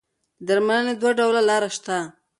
د 0.39 0.41
درملنې 0.47 0.93
دوه 1.01 1.11
ډوله 1.17 1.41
لاره 1.49 1.69
شته. 1.75 1.97